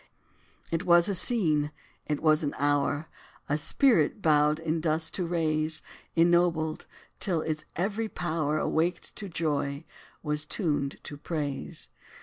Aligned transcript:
It 0.71 0.83
was 0.83 1.07
a 1.07 1.13
scene 1.13 1.71
it 2.07 2.21
was 2.23 2.41
an 2.41 2.55
hour 2.57 3.07
A 3.47 3.55
spirit 3.55 4.19
bowed 4.19 4.57
in 4.57 4.81
dust 4.81 5.13
to 5.13 5.27
raise 5.27 5.83
Ennobled, 6.15 6.87
till 7.19 7.41
its 7.41 7.65
every 7.75 8.09
power, 8.09 8.57
Awaked 8.57 9.15
to 9.17 9.29
joy, 9.29 9.85
was 10.23 10.43
tuned 10.43 10.97
to 11.03 11.17
praise. 11.17 11.89